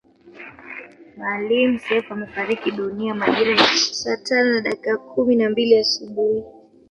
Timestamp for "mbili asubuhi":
5.49-6.43